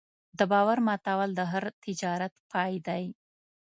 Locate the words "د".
0.37-0.39, 1.35-1.41